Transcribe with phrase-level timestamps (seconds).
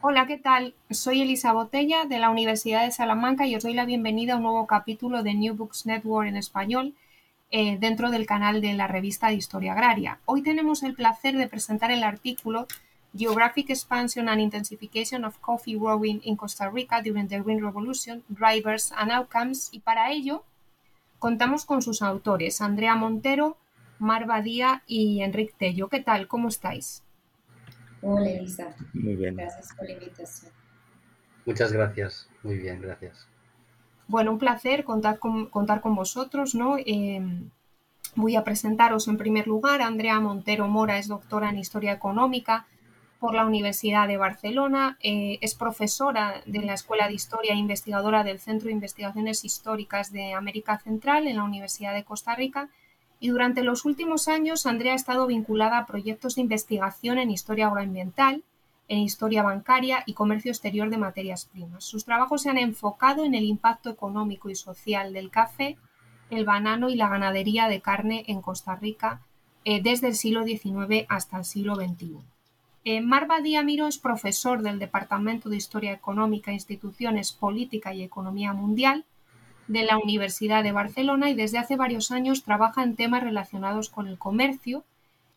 [0.00, 0.76] Hola, ¿qué tal?
[0.90, 4.44] Soy Elisa Botella de la Universidad de Salamanca y os doy la bienvenida a un
[4.44, 6.94] nuevo capítulo de New Books Network en español
[7.50, 10.20] eh, dentro del canal de la revista de Historia Agraria.
[10.24, 12.68] Hoy tenemos el placer de presentar el artículo
[13.12, 18.92] Geographic Expansion and Intensification of Coffee Growing in Costa Rica During the Green Revolution, Drivers
[18.92, 20.44] and Outcomes y para ello
[21.18, 23.56] contamos con sus autores, Andrea Montero,
[23.98, 25.88] Mar Badía y Enrique Tello.
[25.88, 26.28] ¿Qué tal?
[26.28, 27.02] ¿Cómo estáis?
[28.02, 28.74] Hola Elisa.
[28.92, 29.36] Muy bien.
[29.36, 30.52] Gracias por la invitación.
[31.44, 32.28] Muchas gracias.
[32.42, 33.26] Muy bien, gracias.
[34.06, 36.76] Bueno, un placer contar con, contar con vosotros, ¿no?
[36.78, 37.20] Eh,
[38.14, 39.82] voy a presentaros en primer lugar.
[39.82, 42.66] Andrea Montero Mora es doctora en Historia Económica
[43.18, 44.96] por la Universidad de Barcelona.
[45.02, 50.12] Eh, es profesora de la Escuela de Historia e investigadora del Centro de Investigaciones Históricas
[50.12, 52.70] de América Central en la Universidad de Costa Rica
[53.20, 57.66] y durante los últimos años Andrea ha estado vinculada a proyectos de investigación en historia
[57.66, 58.44] agroambiental,
[58.88, 61.84] en historia bancaria y comercio exterior de materias primas.
[61.84, 65.76] Sus trabajos se han enfocado en el impacto económico y social del café,
[66.30, 69.22] el banano y la ganadería de carne en Costa Rica
[69.64, 72.18] eh, desde el siglo XIX hasta el siglo XXI.
[72.84, 79.04] Eh, Marva Díamiro es profesor del Departamento de Historia Económica, Instituciones, Política y Economía Mundial
[79.68, 84.08] de la Universidad de Barcelona y desde hace varios años trabaja en temas relacionados con
[84.08, 84.82] el comercio,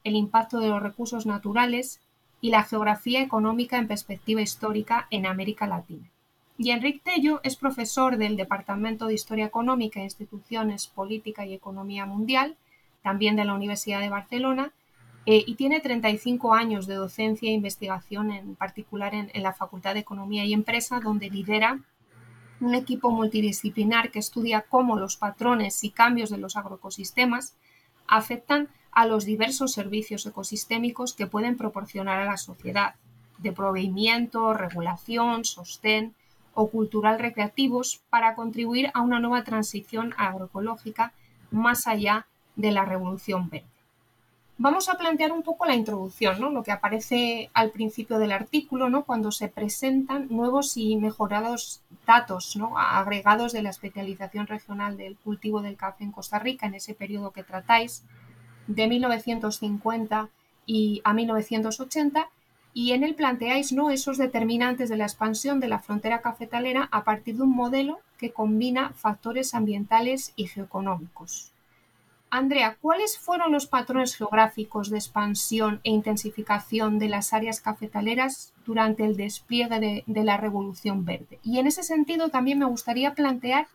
[0.03, 1.99] el impacto de los recursos naturales
[2.39, 6.09] y la geografía económica en perspectiva histórica en América Latina.
[6.57, 12.55] Y Enrique Tello es profesor del Departamento de Historia Económica, Instituciones, Política y Economía Mundial,
[13.03, 14.71] también de la Universidad de Barcelona,
[15.25, 19.99] eh, y tiene 35 años de docencia e investigación, en particular en la Facultad de
[19.99, 21.79] Economía y Empresa, donde lidera
[22.61, 27.55] un equipo multidisciplinar que estudia cómo los patrones y cambios de los agroecosistemas
[28.07, 32.95] afectan a los diversos servicios ecosistémicos que pueden proporcionar a la sociedad,
[33.39, 36.13] de proveimiento, regulación, sostén
[36.53, 41.13] o cultural recreativos para contribuir a una nueva transición agroecológica
[41.49, 43.70] más allá de la revolución verde
[44.61, 46.51] vamos a plantear un poco la introducción, ¿no?
[46.51, 49.05] lo que aparece al principio del artículo, ¿no?
[49.05, 52.77] cuando se presentan nuevos y mejorados datos ¿no?
[52.77, 57.31] agregados de la especialización regional del cultivo del café en Costa Rica en ese periodo
[57.31, 58.03] que tratáis,
[58.67, 60.29] de 1950
[60.67, 62.29] y a 1980,
[62.75, 63.89] y en él planteáis ¿no?
[63.89, 68.31] esos determinantes de la expansión de la frontera cafetalera a partir de un modelo que
[68.31, 71.50] combina factores ambientales y geoeconómicos.
[72.33, 79.03] Andrea, ¿cuáles fueron los patrones geográficos de expansión e intensificación de las áreas cafetaleras durante
[79.03, 81.39] el despliegue de, la Revolución Verde?
[81.43, 83.67] Y en ese sentido también me gustaría plantear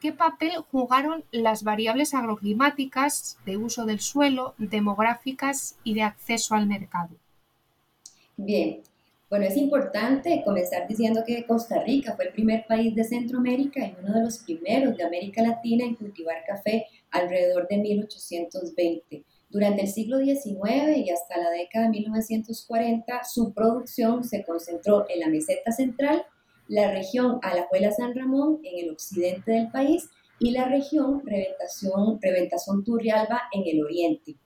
[0.00, 6.66] qué papel jugaron las variables agroclimáticas de uso del suelo, demográficas y de acceso al
[6.66, 7.10] mercado.
[8.38, 8.80] Bien,
[9.28, 13.94] bueno, es importante comenzar diciendo que Costa Rica fue el primer país de Centroamérica y
[14.02, 19.24] uno de los primeros de América Latina en cultivar café alrededor de 1820.
[19.48, 25.20] Durante el siglo XIX y hasta la década de 1940, su producción se concentró en
[25.20, 26.24] la meseta central,
[26.68, 30.08] la región Alajuela-San Ramón en el occidente del país
[30.38, 34.36] y la región Reventación, Reventazón Turrialba en el oriente.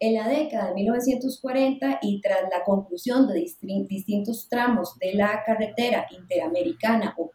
[0.00, 3.46] En la década de 1940 y tras la conclusión de
[3.88, 7.30] distintos tramos de la carretera interamericana o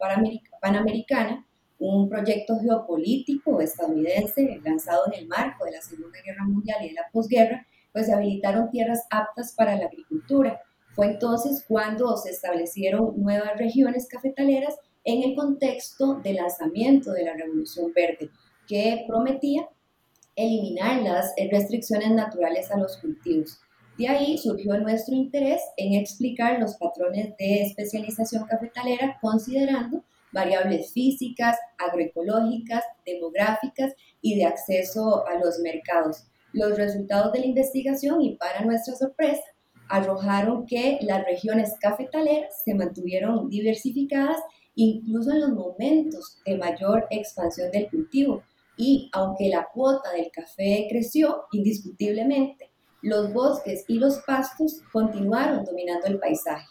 [0.60, 1.46] panamericana,
[1.80, 6.94] un proyecto geopolítico estadounidense lanzado en el marco de la Segunda Guerra Mundial y de
[6.94, 10.60] la posguerra, pues se habilitaron tierras aptas para la agricultura.
[10.94, 17.34] Fue entonces cuando se establecieron nuevas regiones cafetaleras en el contexto del lanzamiento de la
[17.34, 18.30] Revolución Verde,
[18.68, 19.66] que prometía
[20.36, 23.58] eliminar las restricciones naturales a los cultivos.
[23.96, 31.56] De ahí surgió nuestro interés en explicar los patrones de especialización cafetalera considerando variables físicas,
[31.78, 36.26] agroecológicas, demográficas y de acceso a los mercados.
[36.52, 39.42] Los resultados de la investigación y para nuestra sorpresa
[39.88, 44.38] arrojaron que las regiones cafetaleras se mantuvieron diversificadas
[44.74, 48.42] incluso en los momentos de mayor expansión del cultivo.
[48.76, 52.70] Y aunque la cuota del café creció indiscutiblemente,
[53.02, 56.66] los bosques y los pastos continuaron dominando el paisaje.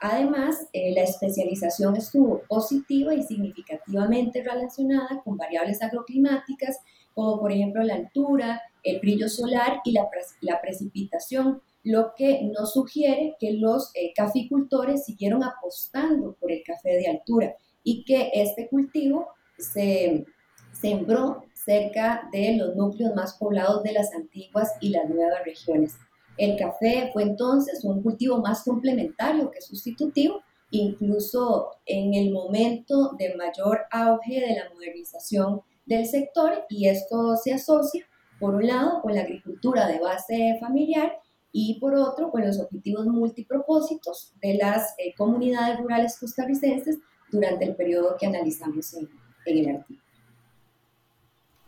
[0.00, 6.78] Además, eh, la especialización estuvo positiva y significativamente relacionada con variables agroclimáticas,
[7.14, 13.36] como por ejemplo la altura, el brillo solar y la, precipitación, lo que nos sugiere
[13.38, 19.28] que los eh, caficultores siguieron apostando por el café de altura y que este cultivo
[19.58, 20.26] se
[20.72, 25.94] sembró cerca de los núcleos más poblados de las antiguas y las nuevas regiones.
[26.36, 33.34] El café fue entonces un cultivo más complementario que sustitutivo, incluso en el momento de
[33.36, 38.04] mayor auge de la modernización del sector y esto se asocia,
[38.40, 41.18] por un lado, con la agricultura de base familiar
[41.52, 46.98] y por otro, con los objetivos multipropósitos de las eh, comunidades rurales costarricenses
[47.30, 49.08] durante el periodo que analizamos en,
[49.46, 50.00] en el artículo.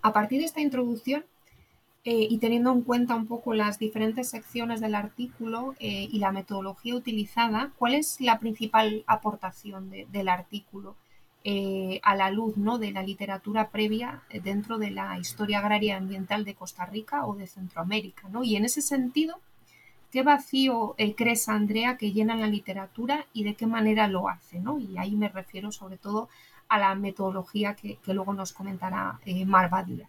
[0.02, 1.24] A partir de esta introducción,
[2.08, 6.30] eh, y teniendo en cuenta un poco las diferentes secciones del artículo eh, y la
[6.30, 10.94] metodología utilizada, ¿cuál es la principal aportación del artículo
[11.42, 12.78] eh, a la luz ¿no?
[12.78, 17.48] de la literatura previa dentro de la historia agraria ambiental de Costa Rica o de
[17.48, 18.28] Centroamérica?
[18.28, 18.44] ¿no?
[18.44, 19.40] Y en ese sentido,
[20.12, 24.60] ¿qué vacío crees, Andrea, que llena la literatura y de qué manera lo hace?
[24.60, 24.78] ¿no?
[24.78, 26.28] Y ahí me refiero sobre todo
[26.68, 30.06] a la metodología que, luego nos comentará Mar Badía.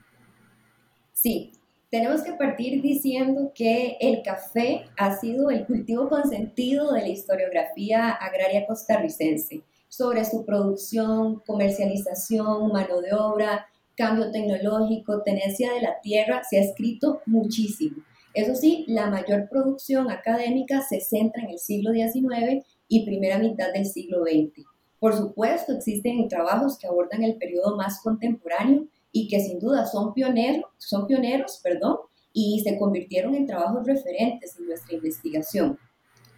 [1.12, 1.54] Sí,
[1.90, 8.10] tenemos que partir diciendo que el café ha sido el cultivo consentido de la historiografía
[8.10, 16.44] agraria costarricense sobre su producción, comercialización, mano de obra, cambio tecnológico, tenencia de la tierra,
[16.44, 18.04] se ha escrito muchísimo.
[18.34, 23.74] Eso sí, la mayor producción académica se centra en el siglo XIX y primera mitad
[23.74, 24.66] del siglo XX.
[25.00, 28.88] Por supuesto, existen trabajos que abordan el periodo más contemporáneo,
[29.18, 31.98] y que sin duda son pioneros, son pioneros, perdón,
[32.34, 35.80] y se convirtieron en trabajos referentes en nuestra investigación.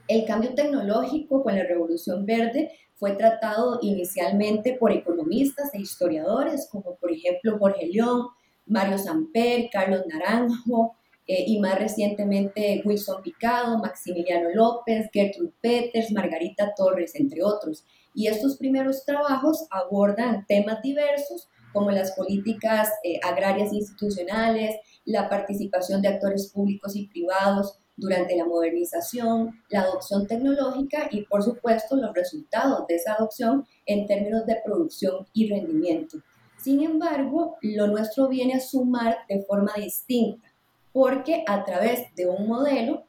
[0.08, 6.96] El cambio tecnológico con la Revolución Verde fue tratado inicialmente por economistas e historiadores, como
[6.96, 8.28] por ejemplo Jorge León,
[8.66, 10.96] Mario Samper, Carlos Naranjo,
[11.28, 17.84] eh, y más recientemente Wilson Picado, Maximiliano López, Gertrude Peters, Margarita Torres, entre otros.
[18.16, 26.02] Y estos primeros trabajos abordan temas diversos como las políticas eh, agrarias institucionales, la participación
[26.02, 32.14] de actores públicos y privados durante la modernización, la adopción tecnológica y, por supuesto, los
[32.14, 36.18] resultados de esa adopción en términos de producción y rendimiento.
[36.58, 40.48] Sin embargo, lo nuestro viene a sumar de forma distinta,
[40.92, 43.04] porque a través de un modelo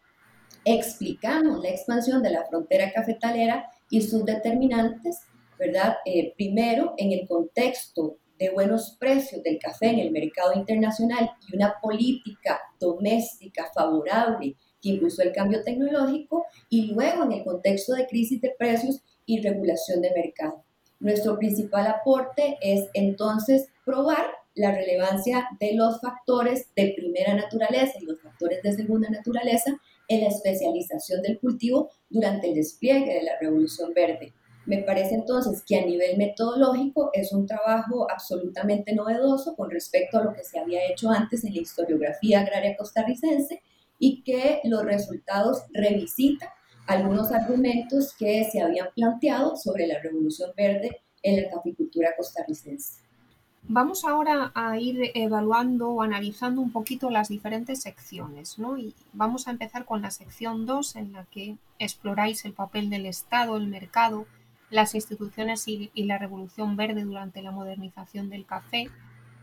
[0.64, 5.20] explicamos la expansión de la frontera cafetalera y sus determinantes,
[5.58, 5.96] ¿verdad?
[6.04, 11.56] Eh, primero, en el contexto de buenos precios del café en el mercado internacional y
[11.56, 18.06] una política doméstica favorable que impulsó el cambio tecnológico y luego en el contexto de
[18.06, 20.64] crisis de precios y regulación de mercado.
[21.00, 28.06] Nuestro principal aporte es entonces probar la relevancia de los factores de primera naturaleza y
[28.06, 29.78] los factores de segunda naturaleza
[30.08, 34.32] en la especialización del cultivo durante el despliegue de la Revolución Verde
[34.66, 40.24] me parece entonces que a nivel metodológico es un trabajo absolutamente novedoso con respecto a
[40.24, 43.62] lo que se había hecho antes en la historiografía agraria costarricense
[43.98, 46.48] y que los resultados revisitan
[46.86, 53.02] algunos argumentos que se habían planteado sobre la revolución verde en la caficultura costarricense.
[53.62, 58.78] Vamos ahora a ir evaluando o analizando un poquito las diferentes secciones, ¿no?
[58.78, 63.06] Y vamos a empezar con la sección 2 en la que exploráis el papel del
[63.06, 64.26] Estado, el mercado,
[64.70, 68.88] las instituciones y, la revolución verde durante la modernización del café.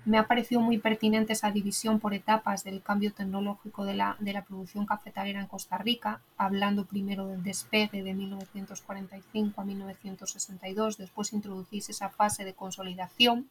[0.06, 4.32] me ha parecido muy pertinente esa división por etapas del cambio tecnológico de la, de
[4.32, 11.34] la producción cafetalera en Costa Rica, hablando primero del despegue de 1945 a 1962, después
[11.34, 13.50] introducís esa fase de consolidación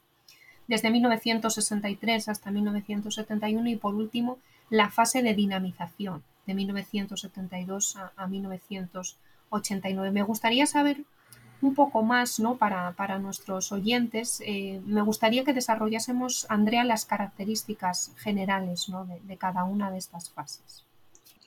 [0.66, 4.38] desde 1963 hasta 1971 y por último
[4.70, 10.10] la fase de dinamización de 1972 a, a 1989.
[10.10, 11.04] Me gustaría saber
[11.62, 12.56] un poco más ¿no?
[12.56, 19.06] para, para nuestros oyentes, eh, me gustaría que desarrollásemos, Andrea, las características generales ¿no?
[19.06, 20.84] de, de, cada una de estas fases.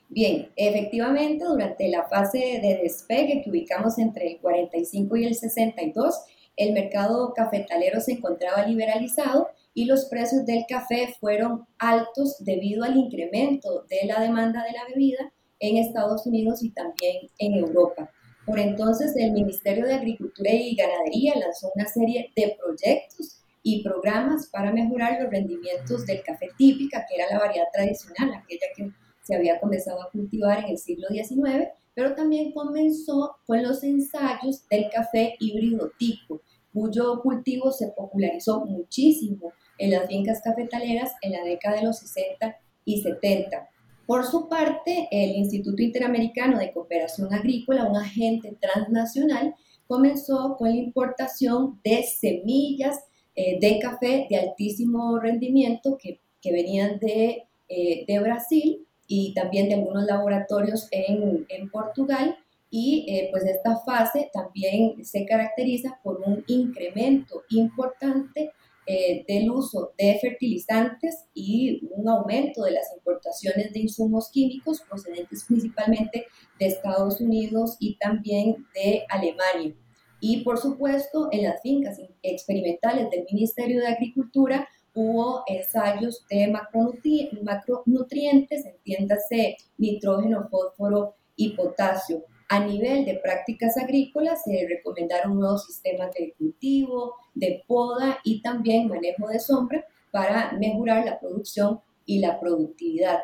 [0.09, 6.15] Bien, efectivamente, durante la fase de despegue que ubicamos entre el 45 y el 62,
[6.55, 12.97] el mercado cafetalero se encontraba liberalizado y los precios del café fueron altos debido al
[12.97, 18.09] incremento de la demanda de la bebida en Estados Unidos y también en Europa.
[18.49, 24.47] Por entonces, el Ministerio de Agricultura y Ganadería lanzó una serie de proyectos y programas
[24.47, 28.89] para mejorar los rendimientos del café típica, que era la variedad tradicional, aquella que
[29.21, 34.67] se había comenzado a cultivar en el siglo XIX, pero también comenzó con los ensayos
[34.67, 36.41] del café híbrido tico,
[36.73, 42.57] cuyo cultivo se popularizó muchísimo en las fincas cafetaleras en la década de los 60
[42.83, 43.69] y 70.
[44.09, 49.53] Por su parte, el Instituto Interamericano de Cooperación Agrícola, un agente transnacional,
[49.85, 53.03] comenzó con la importación de semillas
[53.35, 59.69] eh, de café de altísimo rendimiento que, que venían de, eh, de, Brasil y también
[59.69, 62.35] de algunos laboratorios en, en Portugal.
[62.71, 68.53] Y eh, pues esta fase también se caracteriza por un incremento importante
[68.91, 75.45] eh, del uso de fertilizantes y un aumento de las importaciones de insumos químicos procedentes
[75.47, 76.25] principalmente
[76.59, 79.75] de Estados Unidos y también de Alemania.
[80.19, 88.65] Y por supuesto, en las fincas experimentales del Ministerio de Agricultura hubo ensayos de macronutrientes,
[88.65, 92.23] entiéndase nitrógeno, fósforo y potasio.
[92.51, 98.87] A nivel de prácticas agrícolas se recomendaron nuevos sistemas de cultivo, de poda y también
[98.87, 103.19] manejo de sombra para mejorar la producción y la productividad.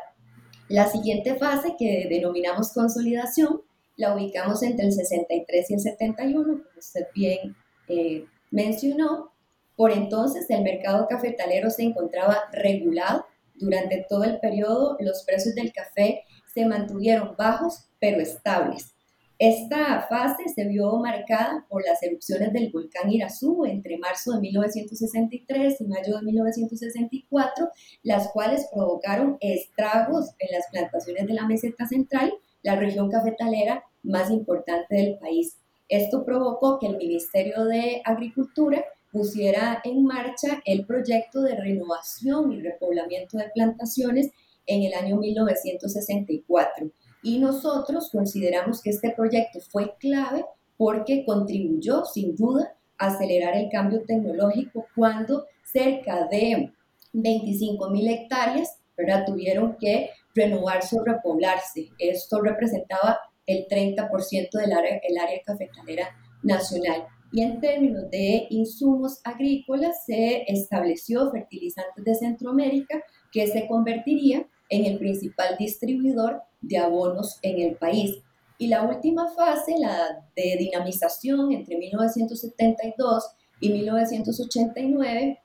[0.68, 3.62] La siguiente fase que denominamos consolidación
[3.96, 7.56] la ubicamos entre el 63 y el 71, como usted bien
[7.88, 9.32] eh, mencionó.
[9.74, 13.26] Por entonces el mercado cafetalero se encontraba regulado.
[13.54, 16.22] Durante todo el periodo los precios del café
[16.54, 18.95] se mantuvieron bajos pero estables.
[19.38, 25.78] Esta fase se vio marcada por las erupciones del volcán Irazú entre marzo de 1963
[25.78, 27.68] y mayo de 1964,
[28.02, 34.30] las cuales provocaron estragos en las plantaciones de la meseta central, la región cafetalera más
[34.30, 35.58] importante del país.
[35.90, 42.62] Esto provocó que el Ministerio de Agricultura pusiera en marcha el proyecto de renovación y
[42.62, 44.30] repoblamiento de plantaciones
[44.64, 46.90] en el año 1964
[47.26, 50.44] y nosotros consideramos que este proyecto fue clave
[50.76, 56.72] porque contribuyó sin duda a acelerar el cambio tecnológico cuando cerca de
[57.12, 59.24] 25 mil hectáreas ¿verdad?
[59.26, 61.88] tuvieron que renovarse o repoblarse.
[61.98, 66.08] Esto representaba el 30% del área, el área cafetalera
[66.44, 67.08] nacional.
[67.32, 73.02] Y en términos de insumos agrícolas, se estableció Fertilizantes de Centroamérica,
[73.32, 78.18] que se convertiría en el principal distribuidor de abonos en el país.
[78.58, 83.24] Y la última fase, la de dinamización entre 1972
[83.60, 85.38] y 1989,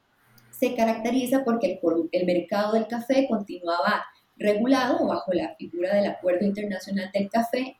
[0.51, 4.05] se caracteriza porque el, el mercado del café continuaba
[4.37, 7.77] regulado bajo la figura del Acuerdo Internacional del Café.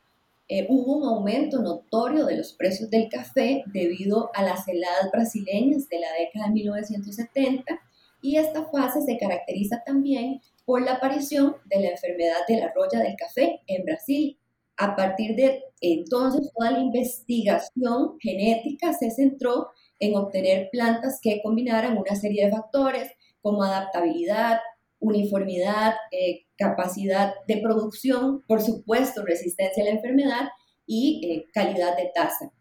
[0.48, 5.88] Eh, hubo un aumento notorio de los precios del café debido a las heladas brasileñas
[5.88, 7.80] de la década de 1970
[8.20, 13.00] y esta fase se caracteriza también por la aparición de la enfermedad de la roya
[13.00, 14.38] del café en Brasil.
[14.76, 21.98] A partir de entonces, toda la investigación genética se centró en obtener plantas que combinaran
[21.98, 24.60] una serie de factores como adaptabilidad,
[24.98, 30.48] uniformidad, eh, capacidad de producción, por supuesto, resistencia a la enfermedad
[30.86, 32.52] y eh, calidad de tasa.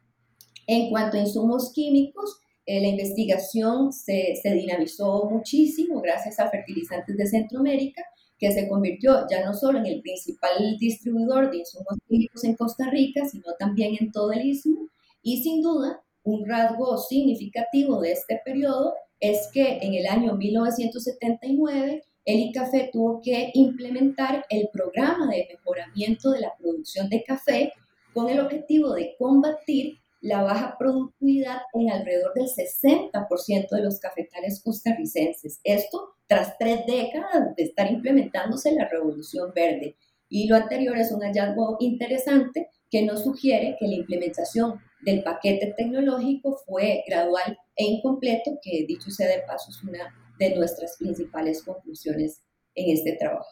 [0.68, 7.28] En cuanto a insumos químicos, la investigación se, se, dinamizó muchísimo gracias a Fertilizantes de
[7.28, 8.04] Centroamérica,
[8.38, 12.90] que se convirtió ya no solo en el principal distribuidor de insumos químicos en Costa
[12.90, 14.88] Rica, sino también en todo el istmo.
[15.22, 22.04] Y sin duda, un rasgo significativo de este periodo es que en el año 1979
[22.26, 27.74] el ICAFE tuvo que implementar el programa de mejoramiento de la producción de café
[28.14, 34.62] con el objetivo de combatir la baja productividad en alrededor del 60% de los cafetales
[34.64, 35.60] costarricenses.
[35.64, 39.98] Esto tras tres décadas de estar implementándose la revolución verde.
[40.30, 45.74] Y lo anterior es un hallazgo interesante que nos sugiere que la implementación del paquete
[45.76, 51.64] tecnológico fue gradual e incompleto, que dicho sea de paso es una de nuestras principales
[51.64, 52.44] conclusiones
[52.76, 53.50] en este trabajo.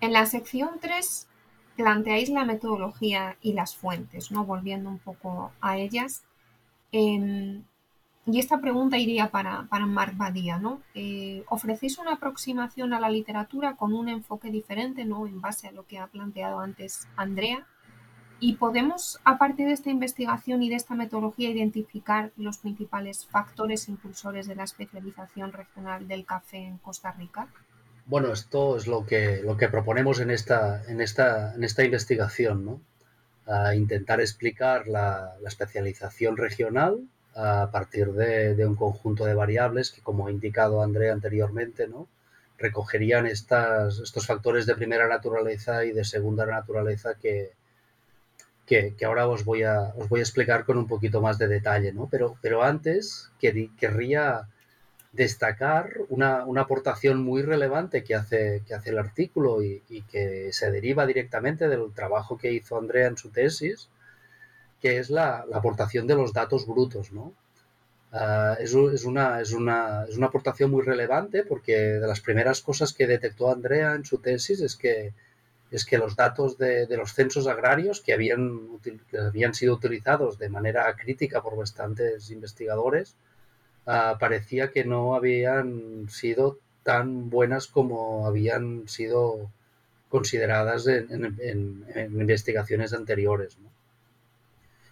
[0.00, 1.27] En la sección 3
[1.78, 4.44] planteáis la metodología y las fuentes, ¿no?
[4.44, 6.24] Volviendo un poco a ellas.
[6.90, 7.62] Em,
[8.26, 10.82] y esta pregunta iría para, para Marc Badía, ¿no?
[10.94, 15.28] Eh, ¿Ofrecéis una aproximación a la literatura con un enfoque diferente, ¿no?
[15.28, 17.64] En base a lo que ha planteado antes Andrea.
[18.40, 23.88] ¿Y podemos, a partir de esta investigación y de esta metodología, identificar los principales factores
[23.88, 27.46] impulsores de la especialización regional del café en Costa Rica?
[28.08, 32.64] Bueno, esto es lo que, lo que proponemos en esta, en esta, en esta investigación,
[32.64, 32.80] ¿no?
[33.44, 40.26] A intentar explicar la, especialización regional a partir de, un conjunto de variables que, como
[40.26, 42.08] ha indicado Andrea anteriormente, ¿no?
[42.56, 47.52] recogerían estas, estos factores de primera naturaleza y de segunda naturaleza que,
[48.66, 51.92] que, ahora os voy, a, os voy a explicar con un poquito más de detalle,
[51.92, 52.08] ¿no?
[52.10, 54.48] Pero, pero antes querría
[55.12, 61.06] destacar una, aportación muy relevante que hace, que hace el artículo y, que se deriva
[61.06, 63.88] directamente del trabajo que hizo Andrea en su tesis,
[64.80, 67.32] que es la, aportación de los datos brutos, ¿no?
[68.12, 72.94] Ah, es, una, es, una, es una aportación muy relevante porque de las primeras cosas
[72.94, 75.12] que detectó Andrea en su tesis es que
[75.70, 78.80] es que los datos de, los censos agrarios que habían,
[79.18, 83.16] habían sido utilizados de manera crítica por bastantes investigadores,
[83.88, 89.50] ah, parecía que no habían sido tan buenas como habían sido
[90.08, 93.58] consideradas en, investigaciones anteriores.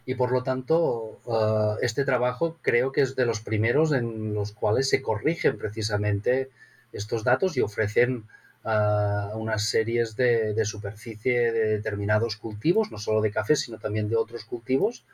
[0.05, 4.51] Y por lo tanto, ah, este trabajo creo que es de los primeros en los
[4.53, 6.51] cuales se corrigen precisamente
[6.93, 8.25] estos datos y ofrecen
[8.67, 14.17] a unas series de, superficie de determinados cultivos, no solo de café, sino también de
[14.17, 15.05] otros cultivos,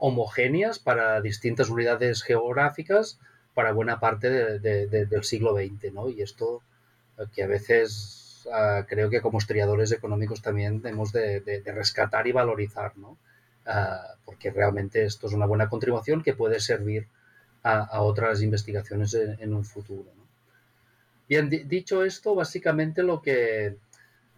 [0.00, 3.18] homogéneas para distintas unidades geográficas
[3.54, 5.92] para buena parte del siglo XX.
[5.92, 6.08] ¿no?
[6.08, 6.62] Y esto
[7.18, 12.32] eh, que a veces ah, creo que como estudiadores económicos también tenemos de, rescatar y
[12.32, 13.16] valorizar, ¿no?
[13.66, 17.08] Ah, porque realmente esto es una buena contribución que puede servir
[17.62, 20.12] a, otras investigaciones en, un futuro.
[21.26, 23.78] Bien, dicho esto, básicamente lo que,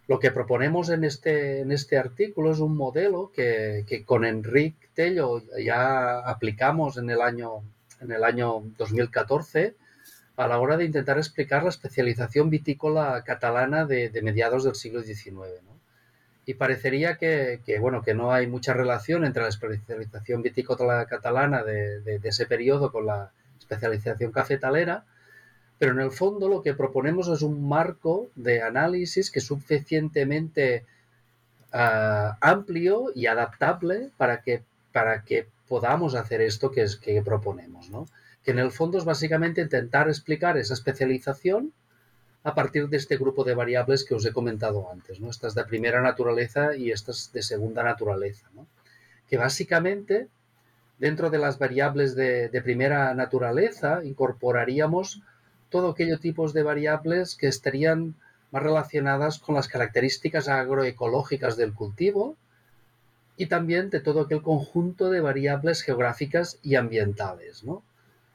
[0.07, 5.43] lo que proponemos en este, en este artículo es un modelo que, con Enrique Tello
[5.59, 7.63] ya aplicamos en el, año,
[7.99, 9.75] en el año 2014
[10.37, 15.33] a la hora de intentar explicar la especialización vitícola catalana de, mediados del siglo XIX.
[16.45, 21.99] Y parecería que, bueno, que no hay mucha relación entre la especialización vitícola catalana de,
[21.99, 25.03] de ese periodo con la especialización cafetalera,
[25.79, 30.85] pero en el fondo lo que proponemos es un marco de análisis que es suficientemente
[31.71, 37.89] ah, amplio y adaptable para que, para que podamos hacer esto que, es, que proponemos.
[37.89, 38.07] ¿no?
[38.43, 41.73] Que en el fondo es básicamente intentar explicar esa especialización
[42.43, 45.29] a partir de este grupo de variables que os he comentado antes, ¿no?
[45.29, 48.47] estas de primera naturaleza y estas de segunda naturaleza.
[48.55, 48.65] ¿no?
[49.29, 50.27] Que básicamente
[50.97, 55.21] dentro de las variables de, de primera naturaleza incorporaríamos
[55.69, 58.15] todo aquello tipos de variables que estarían
[58.51, 62.35] más relacionadas con las características agroecológicas del cultivo
[63.35, 67.83] y también de todo aquel conjunto de variables geográficas y ambientales, ¿no?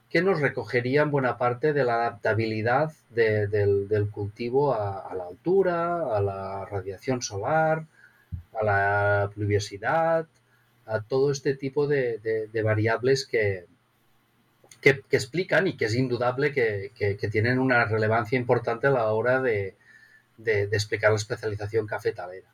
[0.09, 6.65] que nos recogerían buena parte de la adaptabilidad del, cultivo a, la altura, a la
[6.65, 7.87] radiación solar,
[8.53, 10.27] a la pluviosidad,
[10.85, 13.65] a todo este tipo de variables que,
[14.83, 19.75] que, explican y que es indudable que, tienen una relevancia importante a la hora de,
[20.45, 22.47] explicar la especialización cafetalera.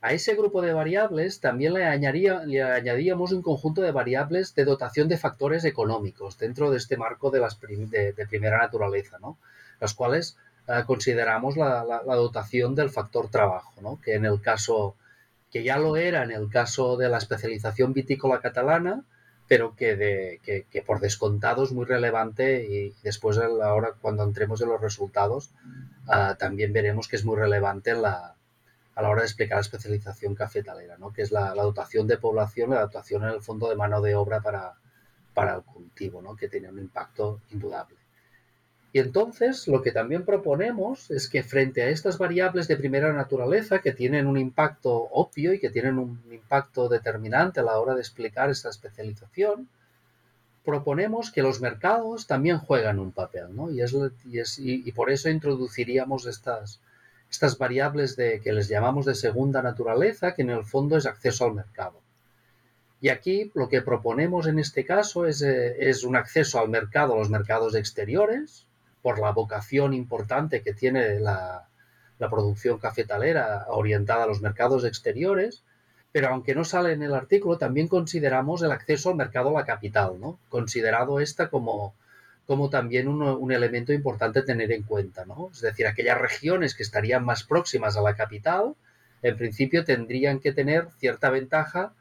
[0.00, 5.18] A ese grupo de variables también le, añadíamos un conjunto de variables de dotación de
[5.18, 9.36] factores económicos dentro de este marco de, las de, primera naturaleza, ¿no?
[9.78, 14.96] las cuales eh, consideramos la, dotación del factor trabajo, que en el caso,
[15.50, 19.04] que ya lo era en el caso de la especialización vitícola catalana,
[19.50, 24.68] pero que, de, que, por descontado es muy relevante y después ahora cuando entremos en
[24.68, 25.50] los resultados
[26.06, 28.36] ah, también veremos que es muy relevante la,
[28.94, 31.12] a la hora de explicar la especialización cafetalera, ¿no?
[31.12, 34.40] que es la, dotación de población, la dotación en el fondo de mano de obra
[34.40, 34.74] para,
[35.34, 36.36] para el cultivo, ¿no?
[36.36, 37.96] que tiene un impacto indudable.
[38.92, 43.78] Y entonces lo que también proponemos es que frente a estas variables de primera naturaleza
[43.78, 48.00] que tienen un impacto obvio y que tienen un impacto determinante a la hora de
[48.00, 49.68] explicar esta especialización,
[50.64, 53.70] proponemos que los mercados también juegan un papel, ¿no?
[53.70, 56.80] Y, es, y, por eso introduciríamos estas,
[57.30, 61.44] estas variables de, que les llamamos de segunda naturaleza, que en el fondo es acceso
[61.44, 62.00] al mercado.
[63.00, 67.14] Y aquí lo que proponemos en este caso es, eh, es un acceso al mercado,
[67.14, 68.66] a los mercados exteriores,
[69.02, 71.66] por la vocación importante que tiene la,
[72.18, 75.62] producción cafetalera orientada a los mercados exteriores,
[76.12, 79.64] pero aunque no sale en el artículo, también consideramos el acceso al mercado a la
[79.64, 80.38] capital, ¿no?
[80.50, 81.94] Considerado esta como,
[82.46, 85.48] como también un, elemento importante tener en cuenta, ¿no?
[85.50, 88.74] Es decir, aquellas regiones que estarían más próximas a la capital,
[89.22, 91.94] en principio tendrían que tener cierta ventaja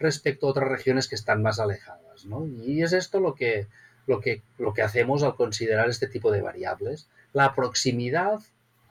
[0.00, 2.44] respecto a otras regiones que están más alejadas, ¿no?
[2.46, 3.68] Y es esto lo que,
[4.10, 7.06] lo que, lo que hacemos al considerar este tipo de variables.
[7.32, 8.40] La proximidad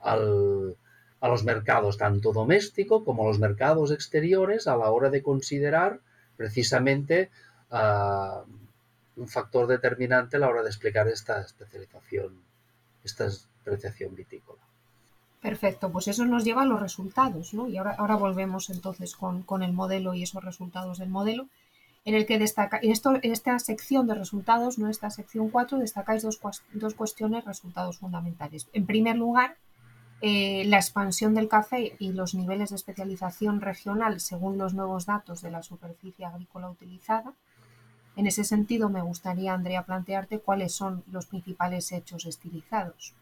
[0.00, 6.00] a los mercados, tanto doméstico como los mercados exteriores, a la hora de considerar
[6.38, 7.30] precisamente
[7.70, 8.40] uh,
[9.20, 12.40] un factor determinante a la hora de explicar esta especialización,
[13.04, 14.62] esta especialización vitícola.
[15.42, 17.68] Perfecto, pues eso nos lleva a los resultados, ¿no?
[17.68, 21.46] Y ahora, ahora volvemos entonces con, con el modelo y esos resultados del modelo
[22.04, 25.78] en el que destaca, en, esto, en esta sección de resultados, no esta sección 4,
[25.78, 26.40] destacáis dos,
[26.72, 28.68] dos cuestiones, resultados fundamentales.
[28.72, 29.56] En primer lugar,
[30.22, 35.40] eh, la expansión del café y los niveles de especialización regional según los nuevos datos
[35.40, 37.32] de la superficie agrícola utilizada.
[38.16, 43.14] En ese sentido, me gustaría, Andrea, plantearte cuáles son los principales hechos estilizados.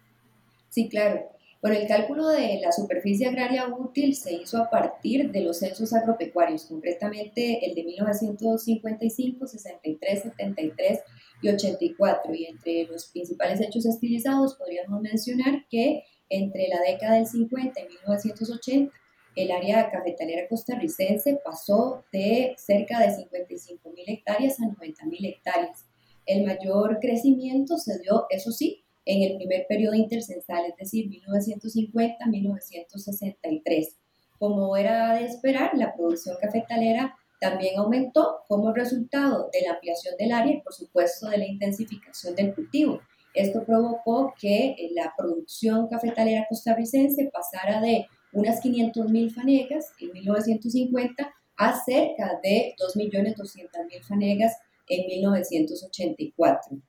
[0.70, 1.20] Sí, claro.
[1.60, 5.92] Bueno, el cálculo de la superficie agraria útil se hizo a partir de los censos
[5.92, 11.00] agropecuarios, concretamente el de 1955, 63, 73
[11.42, 12.32] y 84.
[12.32, 17.88] Y entre los principales hechos estilizados podríamos mencionar que entre la década del 50 y
[17.88, 18.94] 1980,
[19.34, 25.86] el área cafetalera costarricense pasó de cerca de 55 mil hectáreas a 90 mil hectáreas.
[26.24, 33.96] El mayor crecimiento se dio, eso sí, en el primer periodo intercensal, es decir, 1950-1963.
[34.38, 40.32] Como era de esperar, la producción cafetalera también aumentó como resultado de la ampliación del
[40.32, 43.00] área y, por supuesto, de la intensificación del cultivo.
[43.32, 51.34] Esto provocó que eh, la producción cafetalera costarricense pasara de unas 500.000 fanegas en 1950
[51.56, 54.54] a cerca de 2.200.000 fanegas
[54.86, 56.82] en 1984.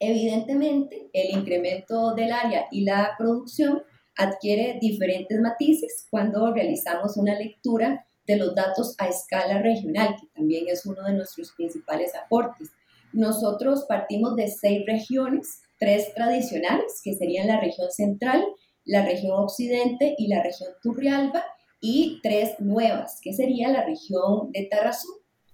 [0.00, 3.82] Evidentemente, el incremento del área y la producción
[4.16, 10.64] adquiere diferentes matices cuando realizamos una lectura de los datos a escala regional, que también
[10.68, 12.70] es uno de nuestros principales aportes.
[13.12, 18.42] Nosotros partimos de seis regiones, tres tradicionales, que serían la región central,
[18.84, 21.44] la región occidente y la región Turrialba,
[21.80, 25.08] y tres nuevas, que sería la región de Tarrazú,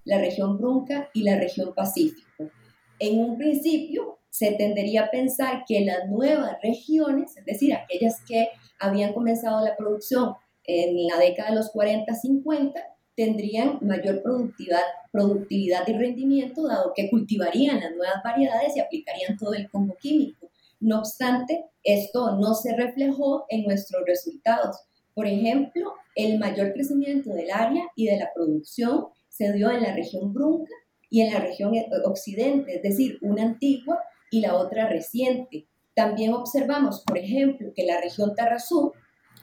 [0.04, 2.50] la región Brunca y la región Pacífico.
[2.98, 8.50] En un principio, se tendería a pensar que las nuevas regiones, es decir, aquellas que
[8.78, 12.74] habían comenzado la producción en la década de los 40-50,
[13.14, 19.54] tendrían mayor productividad, productividad y rendimiento, dado que cultivarían las nuevas variedades y aplicarían todo
[19.54, 20.50] el combo químico.
[20.80, 24.76] No obstante, esto no se reflejó en nuestros resultados.
[25.14, 29.94] Por ejemplo, el mayor crecimiento del área y de la producción se dio en la
[29.94, 30.74] región Brunca
[31.08, 31.72] y en la región
[32.04, 33.98] occidente, es decir, una antigua
[34.30, 35.66] y la otra reciente.
[35.94, 38.92] También observamos, por ejemplo, que la región Tarrazú,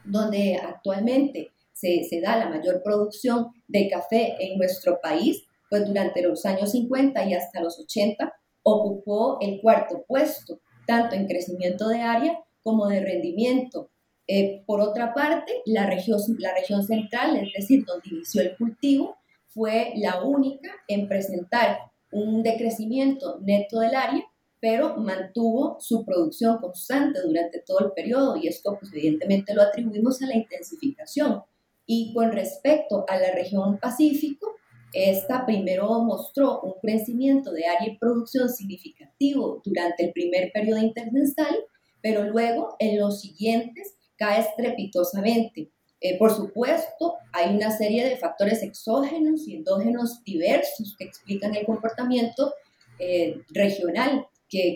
[0.06, 6.22] donde actualmente se, se, da la mayor producción de café en nuestro país, pues durante
[6.22, 8.32] los años 50 y hasta los 80
[8.64, 13.90] ocupó el cuarto puesto, tanto en crecimiento de área como de rendimiento.
[14.28, 19.18] Eh, por otra parte, la región, la región central, es decir, donde inició el cultivo,
[19.48, 21.78] fue la única en presentar
[22.12, 24.24] un decrecimiento neto del área
[24.64, 30.22] pero mantuvo su producción constante durante todo el periodo y esto pues, evidentemente lo atribuimos
[30.22, 31.44] a la intensificación.
[31.86, 34.56] Y con respecto a la región Pacífico,
[34.94, 41.58] esta primero mostró un crecimiento de área y producción significativo durante el primer periodo intermensal,
[42.02, 45.72] pero luego en los siguientes cae estrepitosamente.
[46.00, 51.66] Eh, por supuesto, hay una serie de factores exógenos y endógenos diversos que explican el
[51.66, 52.54] comportamiento
[52.98, 54.26] eh, regional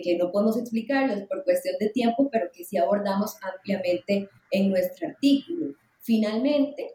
[0.02, 5.08] que, no podemos explicarlos por cuestión de tiempo, pero que sí abordamos ampliamente en nuestro
[5.08, 5.74] artículo.
[6.00, 6.94] Finalmente,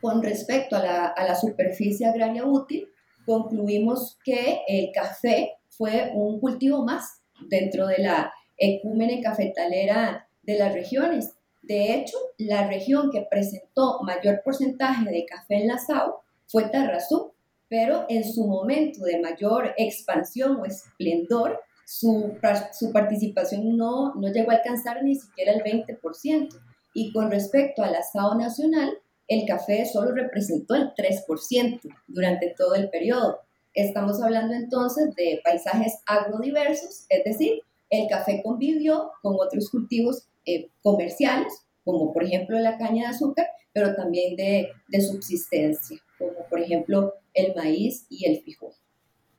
[0.00, 2.88] con respecto a la, a la superficie agraria útil,
[3.26, 10.72] concluimos que el café fue un cultivo más dentro de la ecúmene cafetalera de las
[10.72, 11.34] regiones.
[11.62, 17.34] De hecho, la región que presentó mayor porcentaje de café enlazado fue Tarrazú,
[17.68, 22.36] pero en su momento de mayor expansión o esplendor, su,
[22.78, 26.48] su participación no, no llegó a alcanzar ni siquiera el 20%.
[26.92, 32.90] Y con respecto al asado nacional, el café solo representó el 3% durante todo el
[32.90, 33.38] periodo.
[33.72, 40.68] Estamos hablando entonces de paisajes agrodiversos, es decir, el café convivió con otros cultivos eh,
[40.82, 46.60] comerciales, como por ejemplo la caña de azúcar, pero también de, de subsistencia, como por
[46.60, 48.74] ejemplo el maíz y el frijol.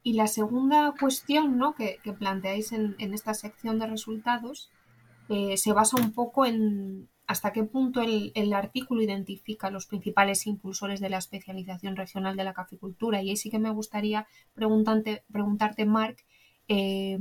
[0.01, 1.75] Y la segunda cuestión ¿no?
[1.75, 4.71] que, planteáis en, esta sección de resultados
[5.27, 10.99] eh, se basa un poco en hasta qué punto el, artículo identifica los principales impulsores
[10.99, 13.21] de la especialización regional de la caficultura.
[13.21, 16.25] Y ahí sí que me gustaría preguntarte, preguntarte Marc,
[16.67, 17.19] eh,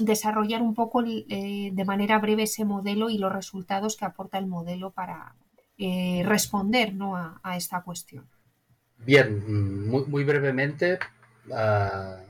[0.00, 4.48] desarrollar un poco eh, de manera breve ese modelo y los resultados que aporta el
[4.48, 5.36] modelo para
[5.78, 7.16] eh, responder ¿no?
[7.16, 8.26] a, esta cuestión.
[8.98, 10.98] Bien, muy, muy brevemente,
[11.48, 12.22] uh,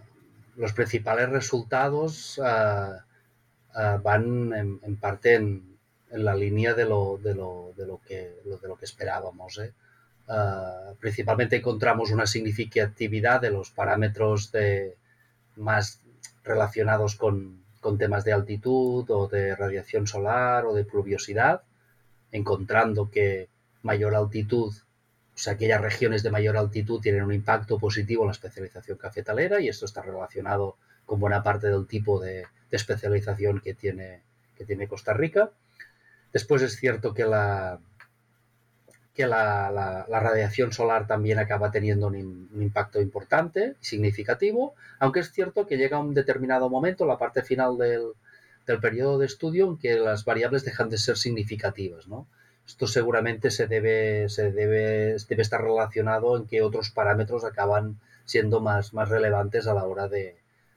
[0.56, 5.78] los principales resultados uh, uh, van en, en parte en,
[6.10, 9.58] en la línea de lo, de lo, de lo, que, de lo que esperábamos.
[9.58, 9.72] ¿eh?
[11.00, 14.96] Principalmente encontramos una significatividad de los parámetros de,
[15.56, 16.00] más
[16.44, 21.62] relacionados con, con, temas de altitud o de radiación solar o de pluviosidad,
[22.30, 23.48] encontrando que
[23.82, 24.72] mayor altitud,
[25.38, 29.68] sea, aquellas regiones de mayor altitud tienen un impacto positivo en la especialización cafetalera y
[29.68, 34.22] esto está relacionado con buena parte del tipo de, especialización que tiene,
[34.56, 35.50] que tiene Costa Rica.
[36.32, 37.78] Después es cierto que la,
[39.14, 45.30] que la, radiación solar también acaba teniendo un, un, impacto importante y significativo, aunque es
[45.30, 48.12] cierto que llega un determinado momento, la parte final del,
[48.66, 52.08] del periodo de estudio, en que las variables dejan de ser significativas.
[52.08, 52.26] ¿no?
[52.66, 58.60] Esto seguramente se debe, se debe, debe estar relacionado en que otros parámetros acaban siendo
[58.60, 60.36] más, más relevantes a la hora de,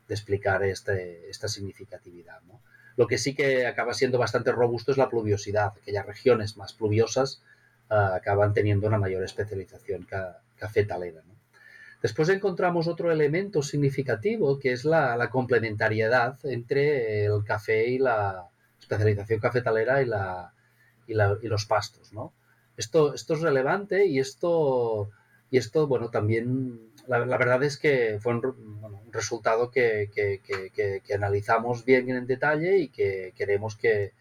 [0.09, 2.41] explicar este, esta significatividad.
[2.47, 2.61] ¿no?
[2.95, 5.73] Lo que sí que acaba siendo bastante robusto es la pluviosidad.
[5.81, 7.41] Aquellas regiones más pluviosas
[7.89, 11.21] uh, acaban teniendo una mayor especialización ca cafetalera.
[12.01, 18.47] Después encontramos otro elemento significativo que es la, complementariedad entre el café y la
[18.79, 20.53] especialización cafetalera y, la,
[21.07, 22.13] y, la, y los pastos.
[22.13, 22.33] ¿no?
[22.75, 25.09] Esto, esto es relevante y esto,
[25.49, 28.41] y esto bueno, también la, la, verdad es que fue un,
[28.81, 34.13] bueno, un resultado que, que, que, que, analizamos bien en detalle y que queremos que,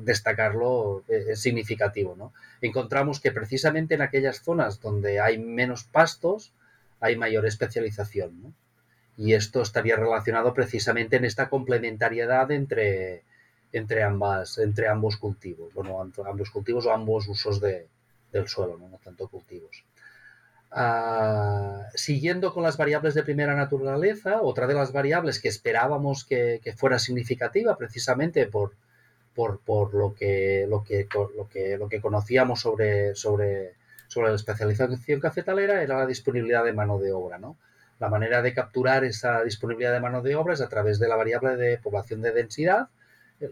[0.00, 2.16] destacarlo es significativo.
[2.16, 2.32] ¿no?
[2.60, 6.52] Encontramos que precisamente en aquellas zonas donde hay menos pastos
[6.98, 8.42] hay mayor especialización.
[8.42, 8.54] ¿no?
[9.16, 13.22] Y esto estaría relacionado precisamente en esta complementariedad entre,
[13.72, 17.88] entre, ambas, entre ambos cultivos, bueno, ambos cultivos o ambos usos de,
[18.32, 18.88] del suelo, ¿no?
[18.88, 19.84] no tanto cultivos.
[20.72, 26.60] Uh, siguiendo con las variables de primera naturaleza, otra de las variables que esperábamos que,
[26.62, 28.74] que fuera significativa precisamente por,
[29.34, 33.74] por, por lo, que, lo, que, lo, que, lo que conocíamos sobre, sobre,
[34.06, 37.38] sobre la especialización cafetalera era la disponibilidad de mano de obra.
[37.38, 37.56] ¿no?
[37.98, 41.16] La manera de capturar esa disponibilidad de mano de obra es a través de la
[41.16, 42.88] variable de población de densidad,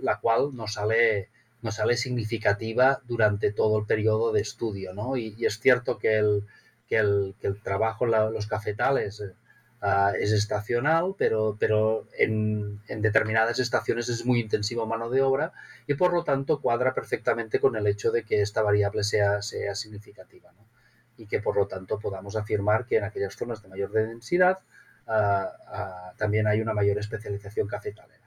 [0.02, 1.28] la cual nos sale,
[1.62, 4.94] nos sale significativa durante todo el periodo de estudio.
[4.94, 5.16] ¿no?
[5.16, 6.44] Y, es cierto que el,
[6.88, 13.02] que el, que el trabajo en los cafetales uh, es estacional, pero, pero en, en,
[13.02, 15.52] determinadas estaciones es muy intensivo mano de obra
[15.86, 19.74] y por lo tanto cuadra perfectamente con el hecho de que esta variable sea, sea
[19.74, 20.52] significativa
[21.18, 24.60] y que por lo tanto podamos afirmar que en aquellas zonas de mayor densidad
[25.06, 28.17] uh, uh, también hay una mayor especialización cafetalera.